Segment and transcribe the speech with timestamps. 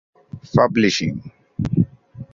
[0.55, 1.15] Publishing.